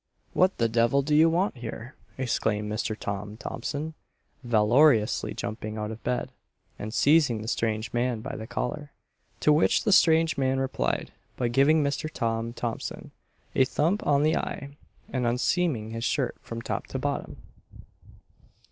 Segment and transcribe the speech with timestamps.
[0.33, 2.97] "What the devil do you want here?" exclaimed Mr.
[2.97, 3.93] Tom Thompson
[4.43, 6.31] valorously jumping out of bed,
[6.79, 8.89] and seizing the strange man by the collar.
[9.41, 12.09] To which the strange man replied, by giving Mr.
[12.11, 13.11] Tom Thompson
[13.53, 14.75] a thump on the eye,
[15.13, 17.37] and unseaming his shirt from top to bottom!